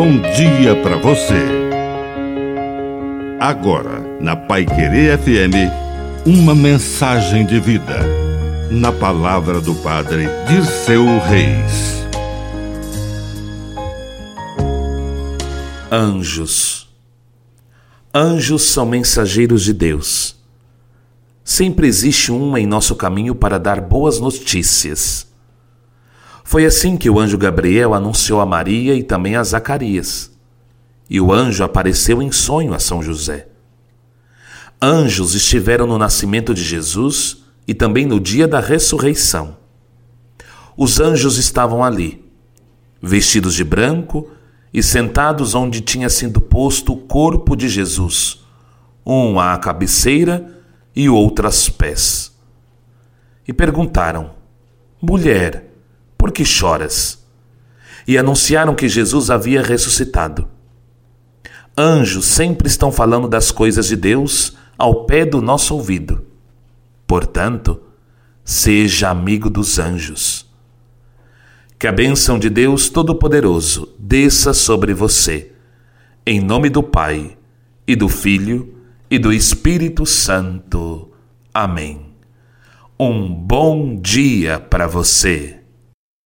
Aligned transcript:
bom 0.00 0.18
dia 0.34 0.74
para 0.82 0.96
você. 0.96 1.44
Agora, 3.38 4.00
na 4.18 4.34
Pai 4.34 4.64
Querer 4.64 5.18
FM, 5.18 6.24
uma 6.24 6.54
mensagem 6.54 7.44
de 7.44 7.60
vida. 7.60 7.98
Na 8.70 8.92
palavra 8.92 9.60
do 9.60 9.74
Padre 9.74 10.24
de 10.48 10.66
seu 10.66 11.04
Reis. 11.04 12.02
Anjos. 15.92 16.88
Anjos 18.14 18.70
são 18.70 18.86
mensageiros 18.86 19.62
de 19.64 19.74
Deus. 19.74 20.34
Sempre 21.44 21.86
existe 21.86 22.32
um 22.32 22.56
em 22.56 22.66
nosso 22.66 22.96
caminho 22.96 23.34
para 23.34 23.58
dar 23.58 23.82
boas 23.82 24.18
notícias. 24.18 25.29
Foi 26.50 26.66
assim 26.66 26.96
que 26.96 27.08
o 27.08 27.20
anjo 27.20 27.38
Gabriel 27.38 27.94
anunciou 27.94 28.40
a 28.40 28.44
Maria 28.44 28.96
e 28.96 29.04
também 29.04 29.36
a 29.36 29.44
Zacarias. 29.44 30.32
E 31.08 31.20
o 31.20 31.32
anjo 31.32 31.62
apareceu 31.62 32.20
em 32.20 32.32
sonho 32.32 32.74
a 32.74 32.80
São 32.80 33.00
José. 33.00 33.46
Anjos 34.82 35.36
estiveram 35.36 35.86
no 35.86 35.96
nascimento 35.96 36.52
de 36.52 36.64
Jesus 36.64 37.44
e 37.68 37.72
também 37.72 38.04
no 38.04 38.18
dia 38.18 38.48
da 38.48 38.58
ressurreição. 38.58 39.58
Os 40.76 40.98
anjos 40.98 41.36
estavam 41.38 41.84
ali, 41.84 42.28
vestidos 43.00 43.54
de 43.54 43.62
branco 43.62 44.28
e 44.74 44.82
sentados 44.82 45.54
onde 45.54 45.80
tinha 45.80 46.10
sido 46.10 46.40
posto 46.40 46.94
o 46.94 46.96
corpo 46.96 47.54
de 47.54 47.68
Jesus, 47.68 48.44
um 49.06 49.38
à 49.38 49.56
cabeceira 49.56 50.52
e 50.96 51.08
outro 51.08 51.46
aos 51.46 51.68
pés. 51.68 52.36
E 53.46 53.52
perguntaram: 53.52 54.32
Mulher, 55.00 55.69
que 56.40 56.44
choras? 56.46 57.22
E 58.06 58.16
anunciaram 58.16 58.74
que 58.74 58.88
Jesus 58.88 59.28
havia 59.28 59.60
ressuscitado. 59.60 60.48
Anjos 61.76 62.24
sempre 62.24 62.66
estão 62.66 62.90
falando 62.90 63.28
das 63.28 63.50
coisas 63.50 63.86
de 63.86 63.94
Deus 63.94 64.56
ao 64.78 65.04
pé 65.04 65.26
do 65.26 65.42
nosso 65.42 65.74
ouvido. 65.74 66.24
Portanto, 67.06 67.78
seja 68.42 69.10
amigo 69.10 69.50
dos 69.50 69.78
anjos. 69.78 70.50
Que 71.78 71.86
a 71.86 71.92
bênção 71.92 72.38
de 72.38 72.48
Deus 72.48 72.88
Todo-Poderoso 72.88 73.94
desça 73.98 74.54
sobre 74.54 74.94
você. 74.94 75.52
Em 76.24 76.40
nome 76.40 76.70
do 76.70 76.82
Pai, 76.82 77.36
e 77.86 77.94
do 77.94 78.08
Filho, 78.08 78.76
e 79.10 79.18
do 79.18 79.30
Espírito 79.30 80.06
Santo. 80.06 81.10
Amém. 81.52 82.14
Um 82.98 83.30
bom 83.30 83.94
dia 83.94 84.58
para 84.58 84.86
você. 84.86 85.59